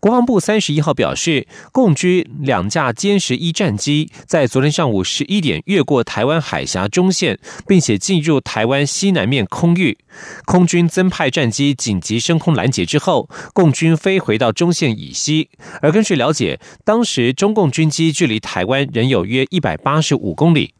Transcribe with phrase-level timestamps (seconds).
[0.00, 9.96] 国防部三十一号表示，共军两架歼十一战机在昨天上午十一点越过台湾海峡中线，并且进入台湾西南面空域。
[10.44, 15.48] 空军增派战机紧急升空拦截之后，共军飞回到中线以西。
[15.80, 20.73] 而根据了解，当时中共军机距离台湾仍有约一百八十五公里。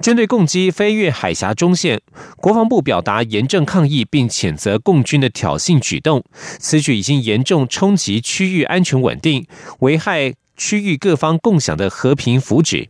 [0.00, 2.00] 针对共机飞越海峡中线，
[2.36, 6.24] 国防部表达严正抗议，并谴责共军的挑衅举动。
[6.58, 9.46] 此举已经严重冲击区域安全稳定，
[9.80, 12.88] 危害区域各方共享的和平福祉。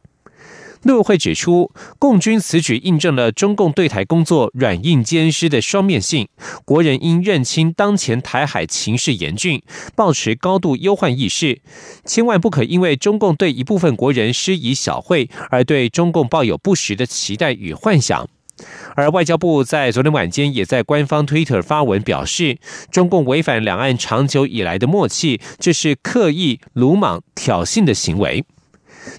[0.82, 6.28] 陆委会指出，共军此举印证了中共对台工作软硬兼施的双面性。
[6.64, 9.60] 国人应认清当前台海情势严峻，
[9.96, 11.60] 保持高度忧患意识，
[12.04, 18.28] 千万不可因为中共对一部分国人施以小惠，而对中共抱有不实的期待与幻想。
[18.96, 22.58] 而外交部在昨天晚间也在官方 Twitter 发文表示，
[22.90, 28.44] 中共违反两岸长久以来的默契，这是刻意鲁莽挑衅的行为。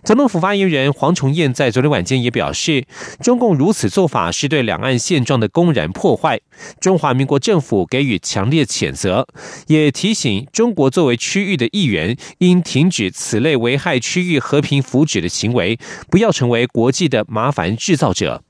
[0.03, 2.85] 总统府发言人黄崇彦在昨天晚间也表示，
[3.21, 6.39] 中共如此做法是对两岸现状的公然破坏，
[6.79, 9.27] 中华民国政府给予强烈谴责，
[9.67, 15.77] 也提醒中国作为区域的一员，应停止此类危害区域和平福祉的行为，
[16.09, 18.43] 不要成为国际的麻烦制造者。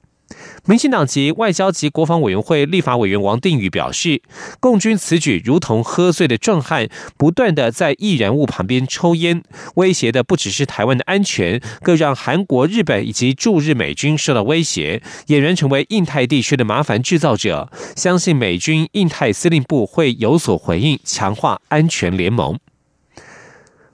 [0.65, 4.21] 民进党籍外交及国防委员会立法委员王定宇表示，
[4.59, 9.41] 共军此举如同喝醉的壮汉，不断的在易燃物旁边抽烟，
[9.75, 17.71] 威胁的不只是台湾的安全，更让韩国、日本以及驻日美军受到威胁，俨然成为印太地区的麻烦制造者。
[17.95, 22.59] 相信美军印太司令部会有所回应，强化安全联盟。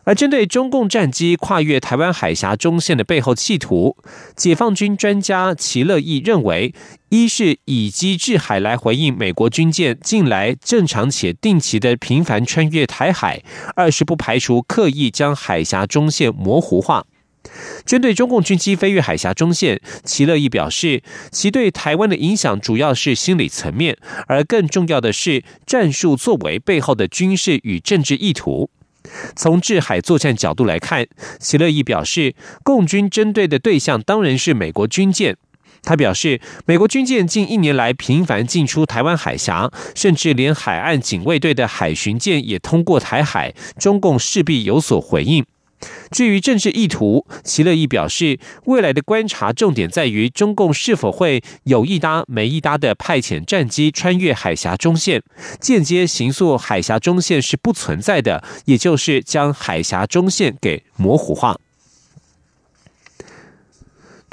[0.05, 3.97] 而针对中共战机跨越台湾海峡中线的背后企图，
[4.35, 6.73] 解放军专家齐乐毅认为，
[7.09, 13.39] 一是以机制海来回应美国军舰近来正常且定期的频繁穿越台海；
[13.75, 17.05] 二是不排除刻意将海峡中线模糊化。
[17.85, 21.01] 针对中共军机飞越海峡中线，齐乐毅表示，
[21.31, 28.69] 其对台湾的影响主要是心理层面，而更重要的是战术作为背后的军事与政治意图。
[29.35, 31.07] 从制海作战角度来看，
[31.39, 35.37] 齐乐毅表示，共军针对的对象当然是美国军舰。
[35.83, 45.45] 他表示，美国军舰近一年来频繁进出台湾海峡，甚至连海岸警卫队的海巡舰也通过台海，中共势必有所回应。
[46.11, 55.21] 至于政治意图，齐乐义表示，未来的观察重点在于中共是否会有一搭没一搭的派遣战机穿越海峡中线，
[55.59, 61.57] 间接行塑海峡中线是不存在的，也就是将海峡中线给模糊化。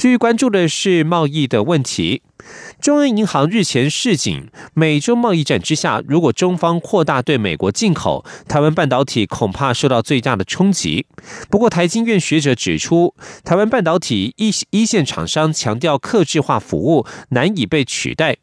[0.03, 2.23] 至于关注的是贸易的问题。
[2.81, 11.07] 中央银行日前示警，美中贸易战之下，如果中方扩大对美国进口，台湾半导体恐怕受到最大的冲击。
[11.49, 13.15] 不过，台经院学者指出，
[13.45, 18.39] 台湾半导体一一线厂商强调客制化服务难以被取代，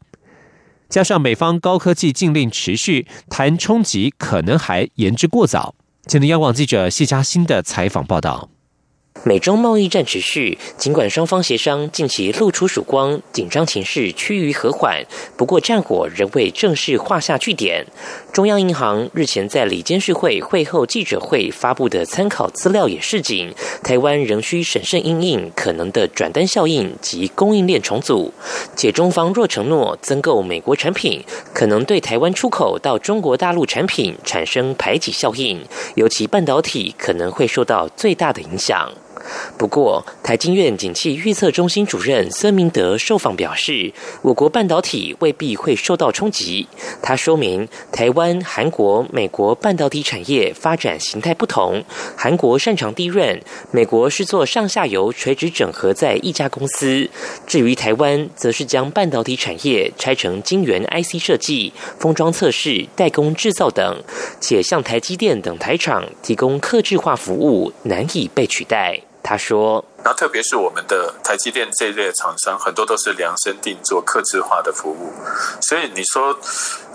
[0.88, 5.74] 加上美方高科技禁令持续，谈冲击可能还言之过早。
[6.06, 8.48] 请听央广记者谢嘉欣的采访报道。
[9.22, 15.04] 美中贸易战持续，尽管双方协商近期露出曙光，紧张情势趋于和缓，
[15.36, 17.84] 不过战火仍未正式画下句点。
[18.32, 23.52] 中央银行日前在里监事会会后记者会发布的参考资料也示警，
[23.84, 28.32] 台湾仍需审慎应应可能的转单效应及供应链重组。
[28.74, 35.62] 且中方若承诺增购美国产品，可能对台湾出口到中国大陆产品产生排挤效应，
[35.96, 38.90] 尤其半导体可能会受到最大的影响。
[39.56, 43.92] 不过，台经院景气预测中心主任孙明德受访表示，
[44.22, 46.66] 我国半导体未必会受到冲击。
[47.02, 51.82] 他说明，台湾、韩国、美国半导体产业发展形态不同，
[52.16, 53.40] 韩国擅长低润，
[53.70, 57.08] 美国是做上下游垂直整合在一家公司。
[57.46, 64.02] 至于台湾，则是将半导体产业拆成晶圆 IC 设计、封装测试、代工制造等，
[64.40, 69.00] 且向台积电等台厂提供客制化服务，难以被取代。
[69.30, 75.12] 他说：“那特别是我们的台积电这一类厂商，很多都是量身定做、客制化的服务。
[75.60, 76.36] 所以你说，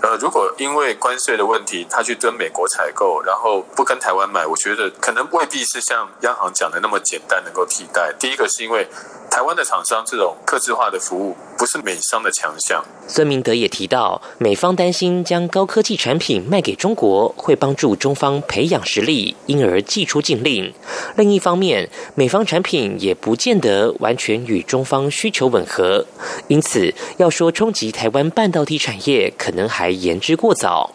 [0.02, 8.12] 呃，如果因为关税的问题，他去跟美国采购，然后不跟台湾买，我觉得可能未必是像央行讲的那么简单能够替代。
[8.18, 8.86] 第一个是因为。”
[9.28, 12.82] 台湾的厂商这种客制化的服务不是美商的强项。
[13.06, 20.72] 孙明德也提到，美方担心将高科技产品卖给中国会帮助中方培养实力，因而寄出禁令。
[21.16, 26.04] 另一方面，美方产品也不见得完全与中方需求吻合，
[26.48, 30.92] 因此要说冲击台湾半导体产业，可能还言之过早。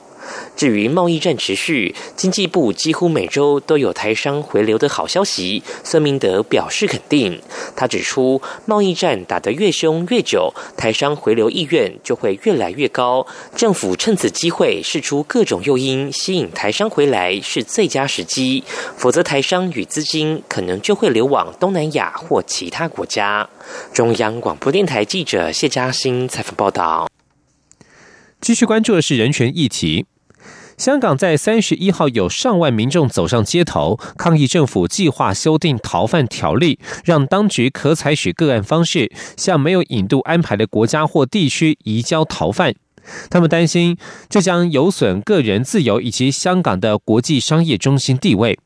[0.56, 7.42] 至于贸易战持续，经济部几乎每周都有台商回流的好消息，孙明德表示肯定。
[7.76, 13.26] 他指出，贸易战打得越凶越久，台商回流意愿就会越来越高。
[13.56, 18.64] 政府趁此机会试出各种诱因，吸引台商回来是最佳时机。
[18.96, 23.50] 否则，台商与资金可能就会流往东南亚或其他国家。
[23.94, 27.10] 中央广播电台记者谢嘉欣采访报道。
[28.40, 30.06] 继续关注的是人权议题。
[30.78, 42.74] 香港在三十一号有上万民众走上街头抗议政府计划修订逃犯条例，让当局可采取个案方式向没有引渡安排的国家或地区移交逃犯。
[43.30, 43.98] 他们担心
[44.30, 48.60] 这将有损个人自由以及香港的国际商业中心地位。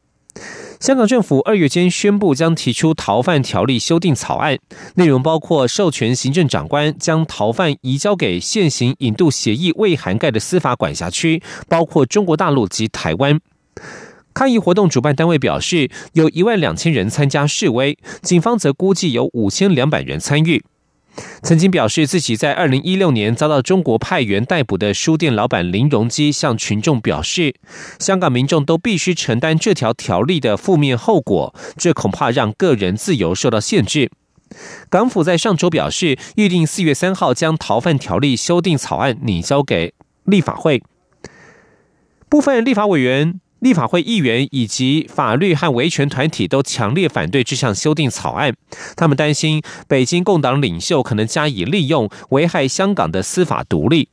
[0.80, 4.58] 香港政府二月间宣布将提出逃犯条例修订草案，
[4.96, 13.40] 内容包括授权行政长官将逃犯移交给现行引渡协议未涵盖的司法管辖区，包括中国大陆及台湾。
[14.34, 20.64] 抗议活动主办单位表示，有一万两千人参加示威，警方则估计有五千两百人参与。
[21.42, 27.56] 曾经表示自己在二零一六年遭到中国派员逮捕的书店老板林荣基向群众表示，
[28.00, 34.12] 香港民众都必须承担这条条例的负面后果，这恐怕让个人自由受到限制。
[34.90, 39.94] 港府在上周表示，预定四月三号将逃犯条例修订草案拟交给
[40.26, 40.84] 立法会，
[42.30, 43.40] 部分立法委员。
[43.60, 48.56] 立法会议员以及法律和维权团体都强烈反对这项修订草案，
[48.96, 54.10] 他们担心北京共党领袖可能加以利用，危害香港的司法独立。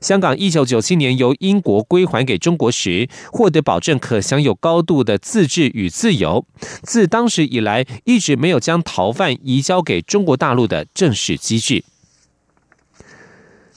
[0.00, 6.44] 香港一九九七年由英国归还给中国时，获得保证可享有高度的自治与自由，
[6.82, 11.84] 自当时以来一直没有将逃犯移交给中国大陆的正式机制。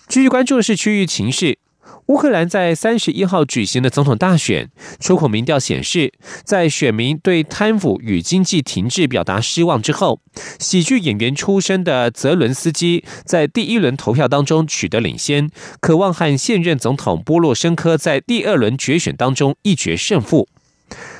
[0.07, 1.59] 继续关注的是区域情势。
[2.07, 4.69] 乌克兰在三十一号举行的总统大选，
[4.99, 6.13] 出口民调显示，
[6.43, 10.19] 在选民对贪腐与经济停滞表达失望之后，
[10.59, 15.49] 喜剧演员出身的泽伦斯基在第一轮投票当中取得领先，
[15.79, 20.47] 渴望和现任总统波洛申科在第二轮决选当中一决胜负。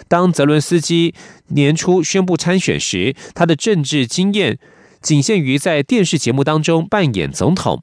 [0.08, 1.16] 当泽伦斯基
[1.48, 4.60] 年初宣布参选时，他的政治经验
[5.02, 7.82] 仅限于在电视节目当中扮演总统。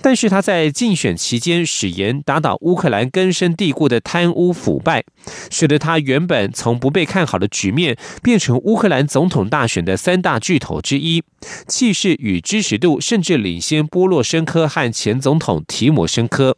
[0.00, 5.04] 但是他在竞选期间誓言打倒乌克兰根深蒂固的贪污腐败，
[5.50, 11.22] 使得他原本从不被看好的局面变成乌克兰总统大选的三大巨头之一，
[11.66, 16.56] 气势与支持度甚至领先波洛申科和前总统提摩申科。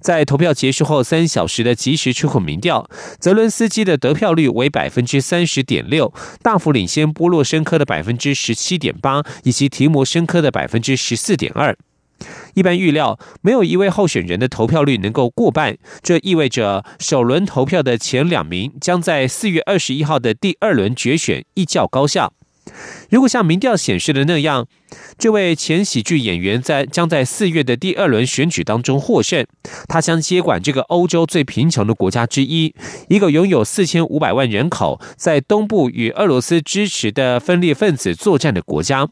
[0.00, 2.90] 在投票结束后三小时的即时出口民调，
[3.20, 6.12] 泽伦斯基的得票率为百分之三十点六，
[6.42, 11.76] 大幅领先波洛申科的百分之十七点八，以及提摩申科的百分之十四点二。
[12.54, 22.30] 一般预料，没有一位候选人的投票率能够过半，这意味着首轮投票的前两名将在四月二十一号的第二轮决选一较高下。
[23.10, 24.66] 如果像民调显示的那样，
[25.18, 29.44] 这位前喜剧演员在将在四月的第二轮选举当中获胜，
[29.88, 32.72] 他将接管这个欧洲最贫穷的国家之一，
[33.08, 39.08] 一个拥有四千五百万人口，在东部与俄罗斯支持的分裂分子作战的国家。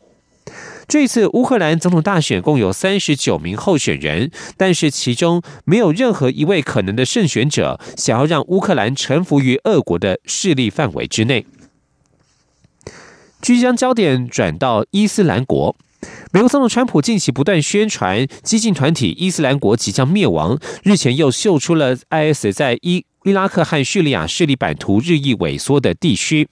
[0.90, 11.46] 这次乌克兰总统大选共有三十九名候选人，但是其中没有任何一位可能的胜选者想要让乌克兰臣服于俄国的势力范围之内。
[13.40, 15.76] 即将焦点转到伊斯兰国，
[16.32, 26.48] 美国总统川普近期不断宣传激进团体伊斯兰国即将灭亡，日前又秀出了 IS 在伊伊拉克和叙利亚势力版图日益萎缩的地区，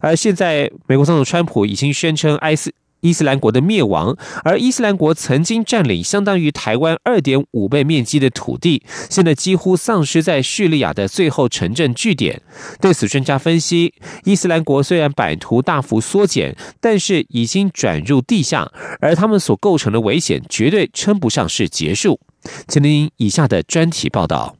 [0.00, 2.70] 而现在美国总统川普已经宣称 IS。
[3.00, 12.40] 伊斯兰国的灭亡，而伊斯兰国曾经占领相当于台湾二点五倍面积的土地，现在几乎丧失在叙利亚的最后城镇据点。
[12.80, 22.20] 对此，专家分析，伊斯兰国虽然版图大幅缩减，但是已经转入地下，而他们所构成的危险绝对称不上是结束。
[22.68, 24.59] 请听以下的专题报道。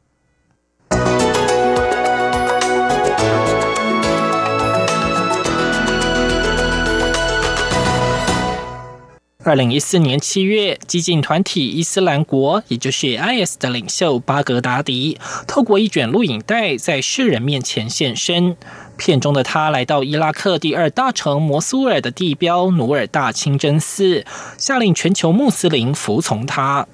[9.42, 15.16] 二零一四年七月，激进团体伊斯兰国，也就是 IS 的领袖巴格达迪，
[15.46, 18.54] 透过一卷录影带在世人面前现身。
[19.00, 24.26] 片中的他来到伊拉克第二大城摩苏尔的地标努尔大清真寺，
[24.58, 26.86] 下令全球穆斯林服从他。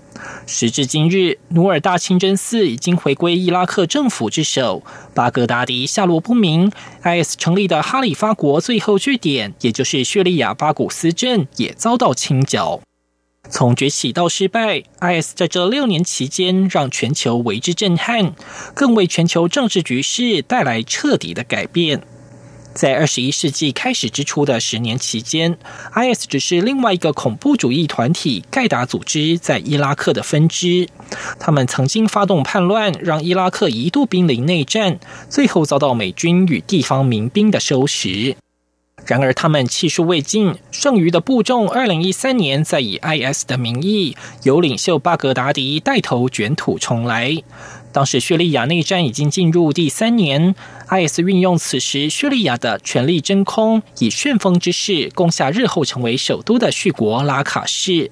[0.47, 4.85] 时至今日，努尔大清真寺已经回归伊拉克政府之手，
[5.15, 6.71] 巴格达迪下落不明。
[7.03, 12.81] IS 成立的哈里发国最后据点，也就是叙利亚巴古斯镇，也遭到清剿。
[13.49, 18.35] 从崛起到失败，IS 在这六年期间让全球为之震撼，
[18.75, 22.03] 更为全球政治局势带来彻底的改变。
[22.75, 25.57] 在二十一世纪开始之初的十年期间
[25.95, 30.87] ，IS 只是另外一个恐怖主义团体盖达组织在伊拉克的分支。
[31.39, 35.01] 他们曾经发动叛乱，让伊拉克一度濒临内战，
[35.31, 38.37] 最后遭到美军与地方民兵的收拾。
[39.07, 47.37] 然而，他们气数未尽，剩余的部众，二零一三年再以 IS 的名义，由领袖巴格达迪带头卷土重来。
[47.93, 50.55] 当时叙利亚内战已经进入第三年
[50.89, 58.11] ，IS 运用此时叙利亚的权力真空，以旋风之势攻下日后成为首都的叙国拉卡市。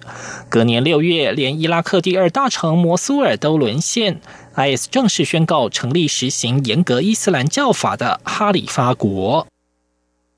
[0.49, 4.21] 隔年六月，连伊拉克第二大城摩苏尔都沦陷
[4.55, 9.47] ，IS 正式宣告成立实行严格伊斯兰教法的哈里发国。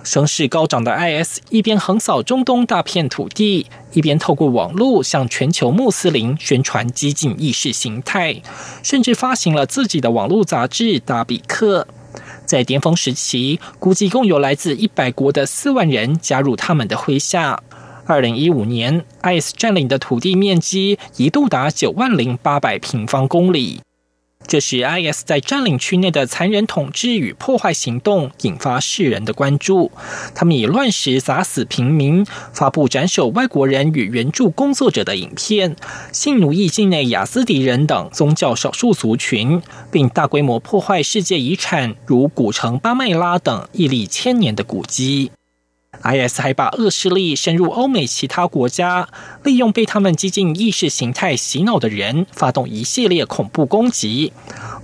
[0.04, 8.40] 声势高涨的 IS 一边横扫中东大片土地，一边透过网络向全球穆斯林宣传激进意识形态，
[8.84, 11.88] 甚至发行了自己的网络杂志《达比克》。
[12.44, 17.60] 在巅峰时期，估计共有来自一百国的四万人加入他们的麾下。
[18.04, 23.80] 二零一五年，IS 占领的土地面积一度达九万零八百平方公里。
[24.46, 29.90] 这是，IS 在占领区内的残忍统治与破坏行动引发世人的关注。
[30.34, 35.74] 他们以乱石砸死平民、发布斩首外国人与援助工作者的影片、
[36.12, 39.60] 性奴役境内雅斯迪人等宗教少数族群，
[39.90, 45.32] 并大规模破坏世界遗产，如古城巴麦拉等屹立千年的古迹。
[46.06, 49.08] IS 还把恶势力深入欧美其他国家，
[49.42, 54.32] 利用被他们激进意识形态洗脑的人，发动一系列恐怖攻击，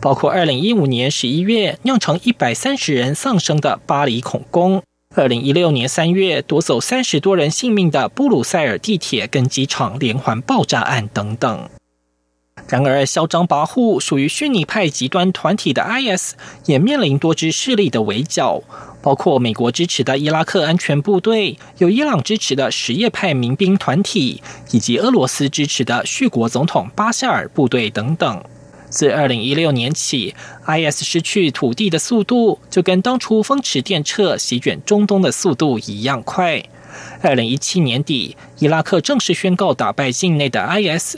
[0.00, 4.82] 包括2015年11月酿成130人丧生的巴黎恐攻
[5.14, 11.68] ，2016年3月夺走30多人性命的布鲁塞尔地铁跟机场连环爆炸案等等。
[12.68, 16.34] 然而，嚣张跋扈、属于逊尼派极端团体的 IS
[16.66, 18.62] 也面临多支势力的围剿。
[19.02, 24.40] 包括美国支持的伊拉克安全部队，有伊朗支持的什叶派民兵团体，
[24.70, 28.44] 以及俄罗斯支持的叙国总统巴夏尔部队等等。
[28.88, 30.34] 自二零一六年起
[30.66, 36.62] ，IS 失去土地的速度就跟当初风驰电掣席卷中东的速度一样快。
[37.22, 41.16] 二零一七年底，伊拉克正式宣告打败境内的 IS。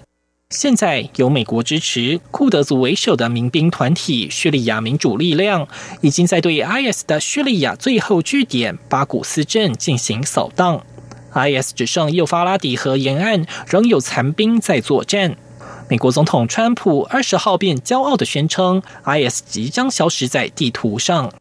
[0.55, 5.67] 现在由美国支持、库德族为首的民兵团体叙利亚民主力量，
[6.01, 10.81] 已经在对 IS 的叙利亚最后据点巴古斯镇进行扫荡。
[11.33, 15.37] IS 只剩幼发拉底河沿岸仍有残兵在作战。
[15.89, 21.33] 美国总统川普二十号便骄傲地宣称，IS 即将消失在地图上。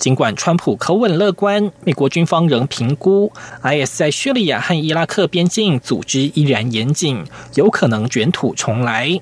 [0.00, 3.30] 尽管川普口吻乐观，美国军方仍评估
[3.62, 7.22] IS 在叙利亚和伊拉克边境组织依然严谨，
[7.54, 9.20] 有可能卷土重来。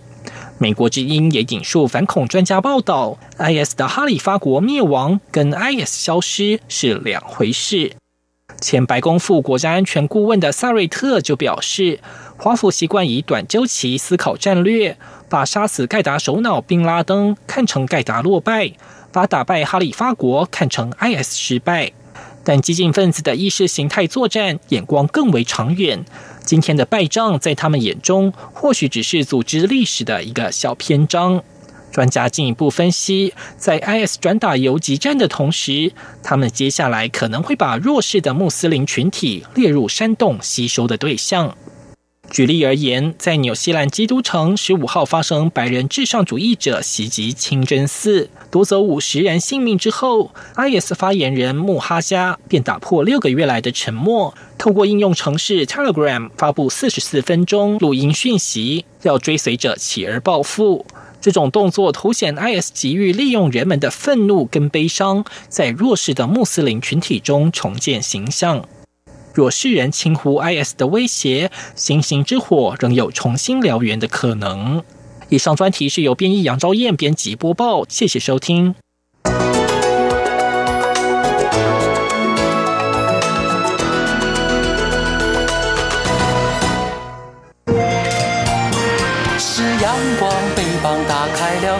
[0.58, 7.96] 美国之音也引述反恐专家报道，IS 的哈里发国灭亡跟 IS 消失是两回事。
[8.60, 11.98] 前白宫副国家安全顾问的萨瑞特就表示，
[12.36, 14.96] 华府习惯以短周期思考战略，
[15.28, 18.72] 把杀死盖达首脑宾拉登看成盖达落败。
[19.12, 21.92] 把打败哈里发国看成 IS 失败，
[22.44, 26.04] 但激进分子的意识形态作战眼光更为长远。
[26.44, 31.42] 今天的败仗在他们眼中，或许只是组织历史的一个小篇章。
[31.90, 41.56] 专家进一步分析，在 IS 转打游击战的同时，他们接下来可能会把弱势的穆斯林群体列入煽动吸收的对象。
[42.30, 60.84] 举例而言，在纽西兰基督城十五号发生白人至上主义者袭击清真寺，夺走五十人性命之后，IS 发言人穆哈加便打破六个月来的沉默，透过应用程式 Telegram 发布四十四分钟录音讯息，要追随者起而报复。
[61.20, 68.64] 这种动作凸显 IS 急于利用人们的愤怒跟悲伤，在弱势的穆斯林群体中重建形象。
[69.38, 74.82] 若世人轻忽 IS 的威胁，星星之火仍有重新燎原的可能。
[75.28, 78.74] 以上专题是由编译杨昭燕编辑播报，谢谢收听。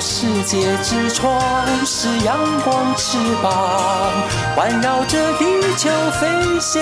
[0.01, 4.13] 世界之窗是阳光翅膀，
[4.55, 5.45] 环绕着地
[5.77, 6.29] 球飞
[6.61, 6.81] 翔。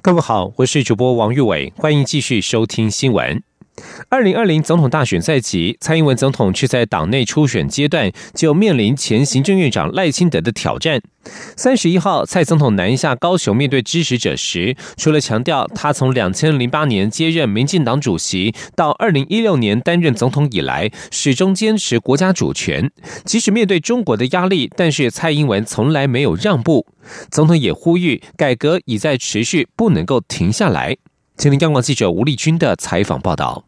[0.00, 3.42] 各位好，我是主播王玉伟，欢迎继续收听新闻。
[4.08, 11.00] 二零二零总统大选在即，蔡英文总统却在党内初选阶段就面临前行政院长赖清德的挑战。
[11.56, 22.90] 三十一号，蔡总统南下高雄面对支持者时，除了强调他从两千零八年接任民进党主席到二零一六年担任总统以来，始终坚持国家主权，
[23.24, 26.86] 即使面对中国的压力，但是蔡英文从来没有让步。
[27.30, 30.96] 总统也呼吁改革已在持续，不能够停下来。
[31.36, 33.64] 请听央广记者吴丽君的采访报道。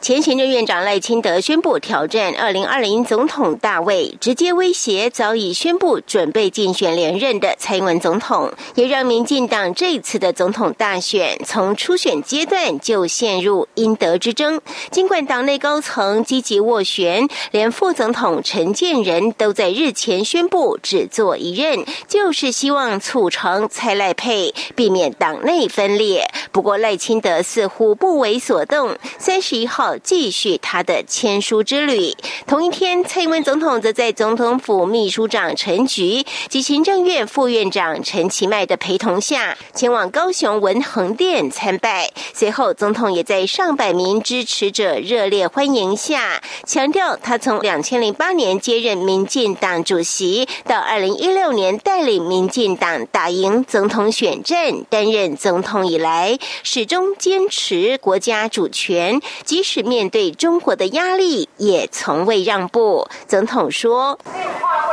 [0.00, 14.60] 前行政院长赖清德宣布挑战二零二零总统大位，直接威胁早已宣布准备竞选连任的蔡英文总统，也让民进党这次的总统大选从初选阶段就陷入应得之争。
[14.90, 26.28] 尽管党内高层积极斡旋，连副总统陈建仁都在日前宣布只做一任，就是希望促成蔡赖配，避免党内分裂。
[26.52, 29.96] 不过赖清德似乎不为所动，三十一号。
[30.02, 32.12] 继续他的签书之旅。
[32.46, 42.10] 同一天，蔡英文总统则在总统府秘书长陈菊及行政院副院长陈其迈的陪同下，前往高雄文恒殿参拜。
[42.32, 59.86] 随后，总统也在上百名支持者热烈欢迎下，强调他从两千零八年接任民进党主席，到二零一六年带领民进党打赢总统选战，担任总统以来，始终坚持国家主权，即使。
[59.86, 63.06] 面对中国的压力，也从未让步。
[63.28, 64.88] 总统说：“，从来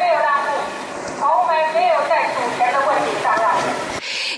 [0.00, 0.50] 没有让步，
[1.20, 3.62] 从来没有在主权的问题上让步。”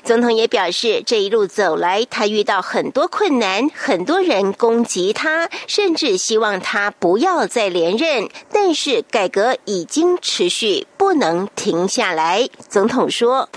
[0.05, 8.29] 总统也表示，这一路走来，他遇到很多困难，很多人攻击他，甚至希望他不要再连任。
[8.53, 12.47] 但是改革已经持续，不能停下来。
[12.69, 13.49] 总统说。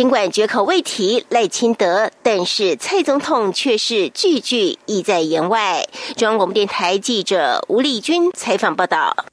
[0.00, 5.86] 尽管绝口未提赖清德，但是蔡总统却是句句意在言外。
[6.16, 9.26] 中央广播电台记者吴丽君采访报道。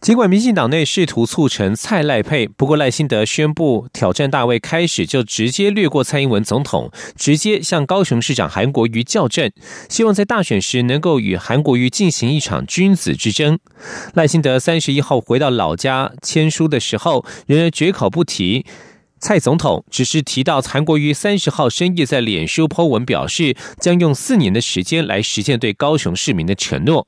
[0.00, 9.52] 尽管民进党内试图促成蔡赖配，不过赖清德宣布挑战大位开始就直接略过蔡英文总统，直接向高雄市长韩国瑜较阵，
[9.88, 13.56] 希望在大选时能够与韩国瑜进行一场君子之争。
[14.14, 18.66] 赖清德三十一号回到老家签书的时候，仍然绝口不提。
[19.20, 27.06] 蔡总统只是提到韩国瑜三十号深夜在脸书 po 文表示，将用四年的时间来实现对高雄市民的承诺，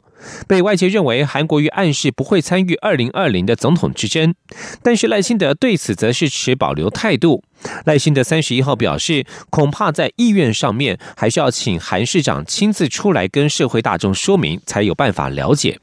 [0.49, 4.35] 被外界认为韩国瑜暗示不会参与二零二零的总统之争。
[4.83, 7.45] 但是赖清德对此则是持保留态度。
[7.85, 15.79] 赖清德三十一号表示，恐怕在意愿上面还是要请韩市长亲自出来跟社会大众说明，才有办法了解。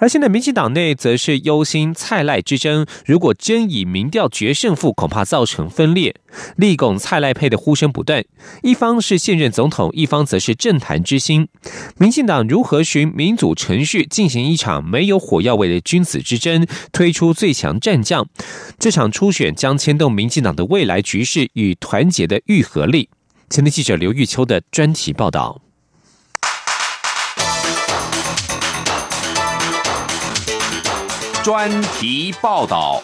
[0.00, 6.14] 而现在，民进党内则是忧心蔡赖之争，如果真以民调决胜负，恐怕造成分裂。
[6.56, 8.24] 立拱蔡赖配的呼声不断，
[8.62, 11.48] 一方是现任总统，一方则是政坛之星。
[11.98, 18.26] 民进党如何循民主程序进行一场没有火药味的君子之争，推出最强战将？
[18.78, 23.08] 这场初选将牵动民进党的未来局势与团结的愈合力。
[23.50, 25.60] 前天记者刘玉秋的专题报道。
[31.48, 33.00] 专题报道。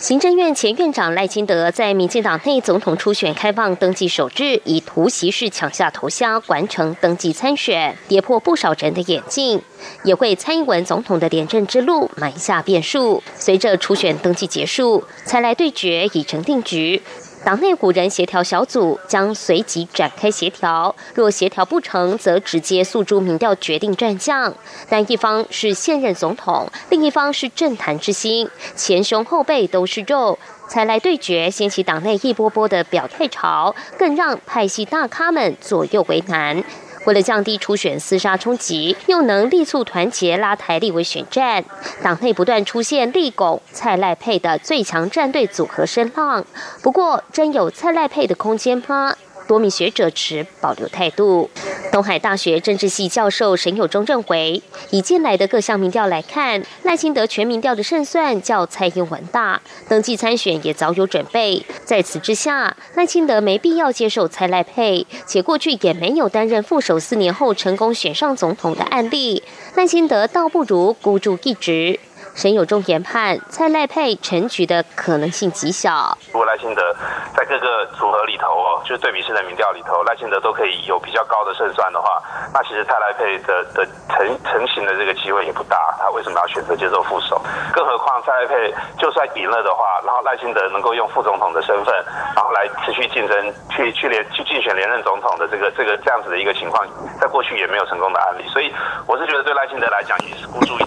[0.00, 9.62] 行政院前院长赖清德在民进党内总统初选开放登记首日，以突袭式抢下头香，完成登记参选，跌破不少人的眼镜，
[10.02, 13.22] 也为蔡英文总统的连任之路埋下变数。
[13.36, 17.00] 随着初选登记结束，才来对决已成定局。
[17.42, 24.54] 党内五人协调小组将随即展开协调，若协调不成，则直接诉诸民调决定战将。
[24.88, 36.62] 但一方是现任总统，另一方是政坛之星，前胸后背都是肉，才来对决，掀起党内一波波的表态潮，更让派系大咖们左右为难。
[37.06, 41.64] 为了降低初选厮杀冲击，又能力促团结拉台立委选战，
[42.02, 46.44] 党内不断出现立拱蔡赖佩的最强战队组合声浪。
[46.82, 49.14] 不过，真有蔡赖佩的空间吗？
[49.50, 51.50] 多名学者持保留态度。
[51.90, 61.66] 东海大学政治系教授沈友忠认为，以近来的各项民调来看，赖清德全民调的胜算较蔡英文大，登记参选也早有准备。
[61.84, 69.42] 在此之下，赖清德没必要接受蔡赖配，且过去也没有担任副手四年后成功选上总统的案例，
[69.74, 71.98] 赖清德倒不如孤注一掷。
[72.34, 76.16] 沈友忠研判，蔡赖配成局的可能性极小。
[76.32, 76.94] 如果赖清德
[77.36, 82.22] 在各个组合里头哦，就是对比式的民调里头，赖清德都可以有比较高的胜算的话，
[82.54, 85.76] 那其实蔡赖配的的成成型的这个机会也不大。
[85.98, 87.40] 他为什么要选择接受副手？
[87.74, 91.94] 更何况蔡赖配就算赢了的话，然后赖清德能够用副总统的身份，
[92.34, 96.86] 然后来持续竞争，去去连去竞选连任总统的这个这个这样子的一个情况，
[97.20, 98.48] 在过去也没有成功的案例。
[98.48, 98.72] 所以
[99.06, 100.79] 我是觉得对赖清德来讲也是孤注。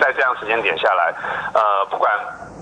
[0.00, 0.62] 在这样时间。
[0.62, 1.12] 点下来，
[1.54, 2.08] 呃，不管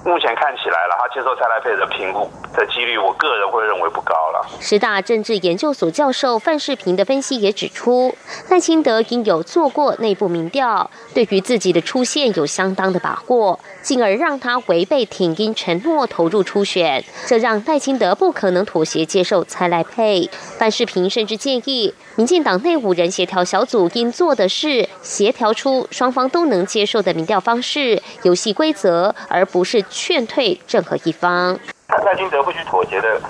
[0.06, 4.46] 目前看起来了，他接受蔡来佩的评估的几率，我个人会认为不高了。
[4.58, 8.14] 十大政治研究所教授范世平的分析也指出，
[8.48, 13.60] 赖清德应有做过内部民调，对于自己的出现有相当的把握。
[13.82, 20.28] 进而让他违背挺英承诺投入初选，这让赖清德不可能妥协接受蔡赖配。
[20.58, 31.58] 范世平甚至建议，民进党内五人协调小组应做的是协调出双方都能接受的民调方式、游戏规则，而不是劝退任何一方。
[32.04, 33.20] 赖清德会去妥协的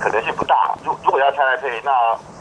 [0.00, 0.74] 可能性不大。
[0.84, 1.90] 如如果要蔡赖配，那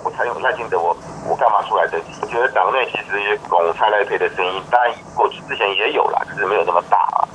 [0.04, 0.96] 我才有赖清德，我
[1.28, 2.00] 我干嘛出来的？
[2.22, 7.28] 我觉得党内其实也拱蔡赖配的声音，当然过去之前也有了，可是没有那么大啊。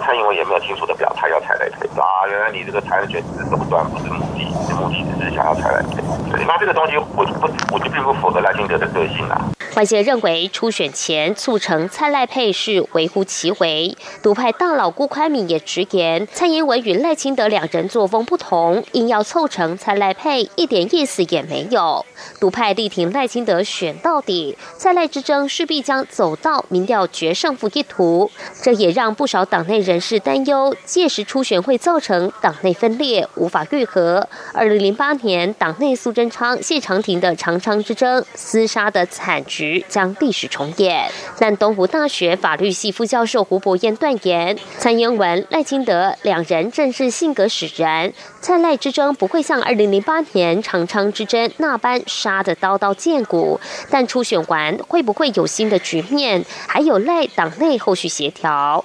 [0.00, 4.44] 蔡英文也没有清楚的表态要踩雷推啊，原来你这个裁决只是手段，不是目的，
[4.74, 6.02] 目的只是想要采来配。
[6.46, 9.33] 那这个东西，我就不，我就并不符合赖清德的个性啊。
[9.76, 13.96] 外界认为初选前促成蔡赖配是微乎其微。
[14.22, 22.06] 独派大佬辜宽敏也直言，蔡英文与赖清德两人作风不同，硬要凑成蔡赖配一点意思也没有。
[22.38, 28.30] 独派力挺赖清德选到底，蔡赖之争势必将走到民调决胜负一途。
[28.62, 34.28] 这也让不少党内人士担忧，届时初选会造成党内分裂，无法愈合。
[34.52, 39.63] 二零零八年党内苏贞昌、谢长廷的长昌之争厮杀的惨剧。
[39.88, 41.10] 将历史重演。
[41.38, 53.60] 但东湖大学法律系副教授胡博彦断言，蔡英文、赖清德两人正是性格使然，蔡赖之争不会像二零零八年长昌之争那般杀得刀刀见骨。
[53.90, 58.84] 但初选完会不会有新的局面，还有赖党内后续协调。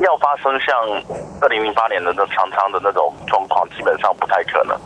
[0.00, 0.74] 要发生像
[1.40, 4.76] 二零零八年的那长昌的那种状况，基本上不太可能。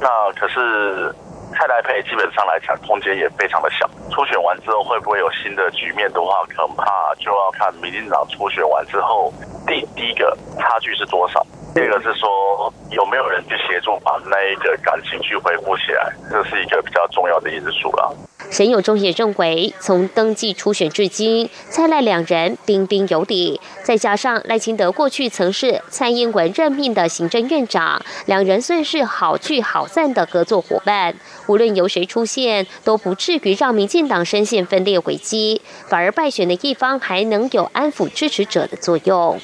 [0.00, 1.14] 那可是。
[1.52, 3.88] 蔡赖配基本上来讲，空间也非常的小。
[4.10, 9.32] 初选完之后，会不会有新的局面的话，恐怕就要看民进党初选完之后，
[9.66, 18.16] 第第一个差距是多少，第二个是说有没有人去协助把那一个感情去恢复起来，这是一个比较重要的因素了。
[18.50, 31.14] 沈友忠也认为，从登记初选至今，蔡赖两人彬彬有礼，再加上赖清德过去曾是蔡英文任命的行政院长，两人算是好聚好散的合作伙伴。
[31.46, 39.38] 无论由谁出现，都不至于让民进党深陷分裂危机，反而败选的一方还能有安抚支持者的作用。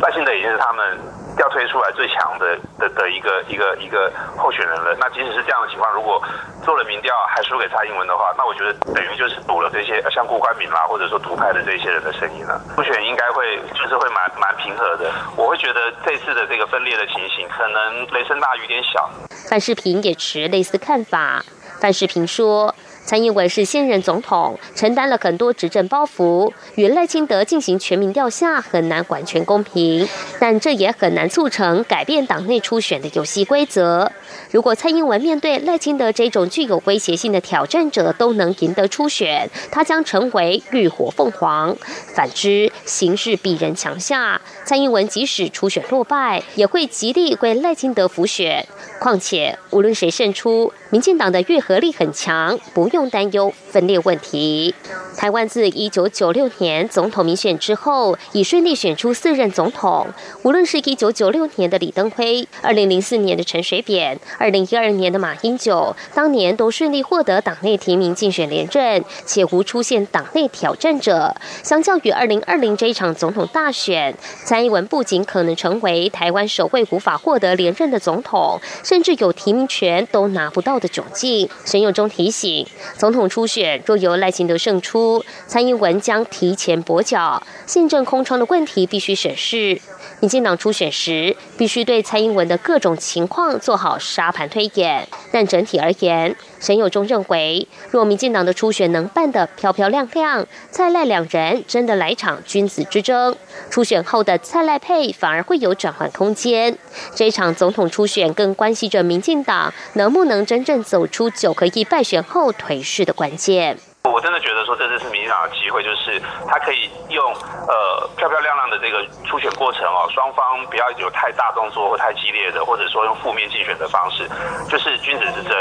[0.00, 0.98] 赖清德已经是他们
[1.38, 4.96] 要推出来最强的的的一个一个一个候选人了。
[4.98, 6.22] 那即使是这样的情况，如果
[6.64, 12.60] 做了民调还输给蔡英文的话，那我觉得等于就是赌了这些像顾关敏啦，或者说独派的这些人的声音了。
[12.76, 15.10] 初选应该会就是会蛮蛮平和的。
[15.36, 19.08] 我会觉得这次的这个分裂的情形，可能雷声大雨点小。
[19.48, 21.42] 范世平也持类似看法。
[21.80, 22.74] 范世平说。
[23.06, 30.06] 蔡英文是现任总统，承担了很多执政包袱，与赖清德进行全民调下很难完全公平，
[30.40, 34.10] 但这也很难促成改变党内初选的游戏规则。
[34.50, 41.74] 如果蔡英文面对赖清德这种具有威胁性的挑战者都能赢得初选，他将成为浴火凤凰；
[42.14, 48.66] 反之，形势比人强下，蔡英文即使初选落败，也会极力为赖清德辅选。
[48.98, 54.74] 况且，无论谁胜出，民进党的愈合力很强，不用担忧分裂问题。
[55.16, 60.06] 台湾自一九九六年总统民选之后，已顺利选出四任总统。
[60.42, 71.34] 无论是一九九六年的李登辉，二零零四年的陈水扁，二零一二年的马英九，当年都顺利获得党内提名竞选连任，且无出现党内挑战者。
[71.62, 78.60] 相较于二零二零这一场总统大选，蔡英文不仅可能成为台湾首位无法获得连任的总统。
[78.84, 81.48] 甚至有提名权都拿不到的窘境。
[81.64, 85.05] 沈友忠提醒，总统初选若由赖清德胜出，
[85.46, 89.80] 蔡英文将提前跛脚，宪政空窗的问题必须审视。
[90.20, 95.06] 民进党初选时，必须对蔡英文的各种情况做好沙盘推演。
[95.30, 103.36] 但整体而言，沈友忠认为，若民进党的初选能办得漂漂亮亮，蔡赖两人真的来场君子之争，
[103.68, 106.78] 初选后的蔡赖配反而会有转换空间。
[107.14, 113.78] 这场总统初选更关系着民进党能不能真正走出九合一败选后颓势的关键。
[114.16, 117.22] 我真的觉得说这次是民进党的机会，就是他可以用
[117.68, 124.26] 呃漂漂亮亮的这个初选过程哦，双方不要有太大动作或太激烈的，或者说用负面竞选的方式，
[124.70, 125.52] 就是君子之争。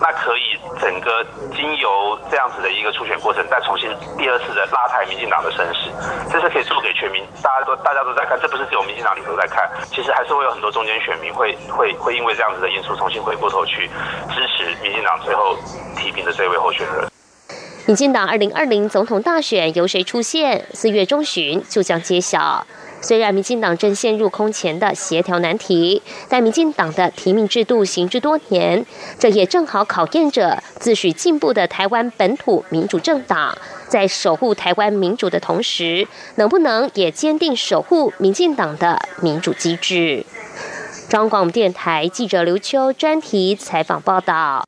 [0.00, 5.92] 那可以整个经由这样子的一个初选过程，再重新第二次的拉抬民进党的声势，
[6.32, 13.86] 这是可以做给全民，大家都大家都在看，这不是只有民进党里头在看，其实还是会有很多中间选民会会会因为这样子的因素，重新回过头去
[14.32, 15.54] 支持民进党最后
[15.94, 17.06] 提名的这位候选人。
[17.88, 20.62] 民进党二零二零总统大选由谁出现？
[20.74, 22.66] 四月中旬就将揭晓。
[23.00, 28.84] 虽然民进党正陷入空前的协调难题，但民进党的提名制度行之多年，
[29.18, 33.56] 这也正好考验着自诩进步的台湾本土民主政党，
[33.88, 40.26] 在守护台湾民主的同时，能不能也坚定守护民进党的民主机制？
[41.08, 44.62] 中广电台记者刘秋专题采访报道。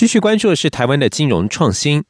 [0.00, 2.02] 继续关注的是台湾的金融创新。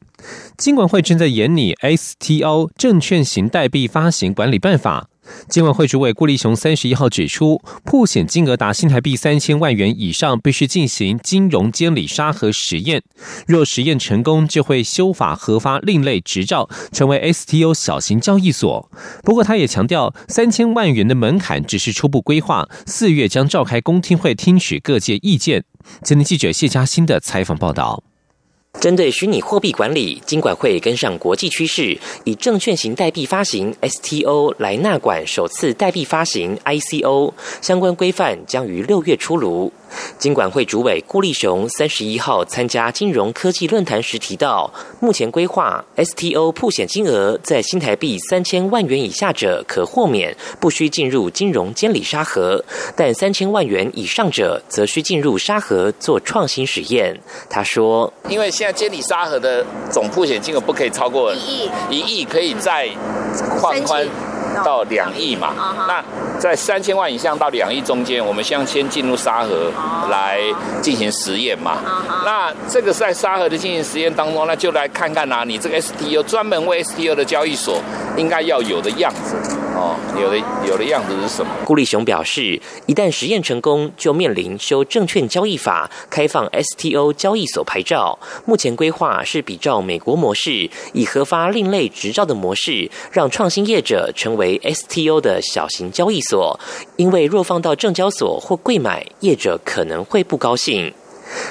[0.55, 5.09] 金管会正在研拟 STO 证券型代币发行管理办法。
[5.49, 13.01] 金管会主委顾立雄三十一号指出，破险金额达新台币三千万元以上，必须进行金融监理沙盒实验。
[13.47, 18.89] 若实验成功，就会修法核发另类执照，成为 STO 小型交易所。
[19.23, 25.63] 不过，他也强调，三千万元的门槛只是初步规划，四月将召开公听会，听取各界意见。
[26.03, 28.10] 今天记者谢嘉欣的采访报道。
[28.79, 37.31] 针对虚拟货币管理，金管会跟上国际趋势，以证券型代币发行 STO 来纳管首次代币发行 ICO，
[37.61, 39.71] 相关规范将于六月出炉。
[40.17, 52.63] 金管会主委顾立雄三十一号参加金融科技论坛时提到，目前规划 STO 铺险金额在新台币三千万元以下者可豁免，不需进入金融监理沙盒；
[52.95, 57.19] 但三千万元以上者则需进入沙盒做创新实验。
[57.49, 62.89] 他说：“因为现在监理沙盒的总铺险金额不可以超过一亿，一亿可以再
[63.61, 64.07] 放宽。”
[64.63, 65.53] 到两亿嘛，
[65.87, 66.03] 那
[66.39, 69.71] 在三千万以上到两亿中间，我们先先进入沙盒
[70.09, 70.39] 来
[70.81, 71.77] 进行实验嘛。
[72.25, 77.79] 那这个在沙盒的进行实验当中，那就来看看呐，你这个 STO 专门为 STO 的交易所
[78.17, 79.35] 应该要有的样子。
[79.81, 81.51] 哦，有的有的样子是什么？
[81.65, 88.19] 顾立雄表示，一旦实验成功，就面临修证券交易法，开放 STO 交易所牌照。
[88.45, 96.59] 目前规划是比照美国模式，以核发另类执照的模式，让创新业者成为 STO 的小型交易所。
[96.97, 100.93] 因为若放到证交所或柜买，业者可能会不高兴。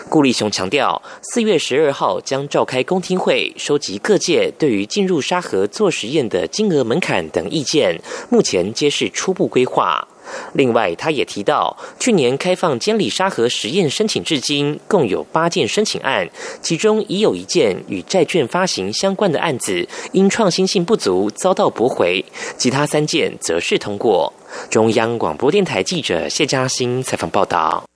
[0.09, 10.07] 顾立雄强调，四月十二号将召开公听会，收集各界对于进入沙盒做实验的金额门槛等意见，目前皆是初步规划。
[10.53, 16.29] 另外，他也提到，去年开放监理沙盒实验申请至今，共有八件申请案，
[16.61, 22.25] 其中已有一件与债券发行相关的案子，因创新性不足遭到驳回，
[22.57, 24.33] 其他三件则是通过。
[24.69, 27.90] 中央广播电台记者谢嘉欣采访报道。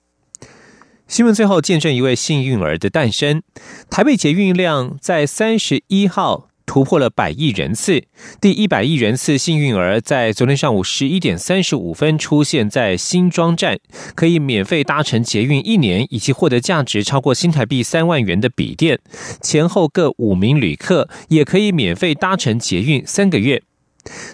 [1.07, 3.43] 新闻最后见证一位幸运儿的诞生。
[3.91, 8.03] 台北捷运量在三十一号突破了百亿人次，
[8.41, 13.77] 第一百亿人次幸运儿在昨天上午十一点三十五分出现在新庄站，
[14.15, 18.99] 可以免费搭乘捷运一年，以及获得价值超过新台币三万元的笔电。
[19.41, 23.61] 前后各五名旅客也可以免费搭乘捷运三个月。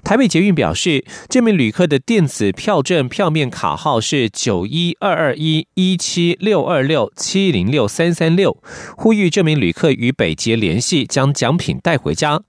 [0.03, 8.57] 台北捷运表示，这名旅客的电子票证票面卡号是九一二二一一七六二六七零六三三六，
[8.97, 12.41] 呼吁这名旅客与北捷联系，将奖品带回家。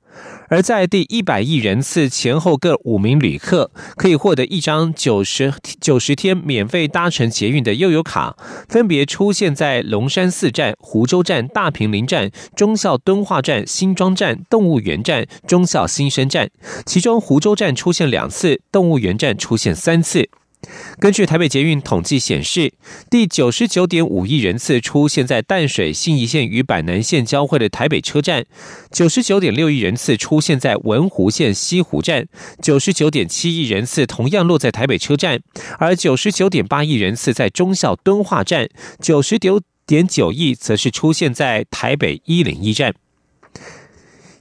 [0.53, 8.37] 而在第一百亿人次前后各五名旅客可以获得一张九十九十天免费搭乘捷运的悠游卡，
[8.69, 16.51] 分别出现在龙山寺站、湖州站、大平林站、忠孝敦化站、新庄站、动物园站、忠孝新生站，
[16.85, 20.29] 其中湖州站出现两次，动物园站出现三次。
[20.99, 22.73] 根据台北捷运统计显示，
[23.11, 28.45] 第九十九点五亿人次出现在淡水信义线与板南线交汇的台北车站，
[28.91, 32.27] 九十九点六亿人次出现在文湖线西湖站，
[32.61, 35.41] 九十九点七亿人次同样落在台北车站，
[35.79, 38.69] 而九十九点八亿人次在忠孝敦化站，
[39.01, 39.61] 九十九。
[39.85, 42.95] 点九亿则是出现在台北一零一站。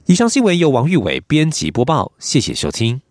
[0.06, 3.02] 以上新闻由王玉伟编辑播报，谢谢收听。